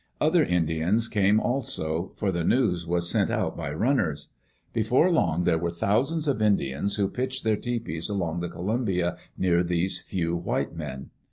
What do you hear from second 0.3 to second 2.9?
Indians came also, for the news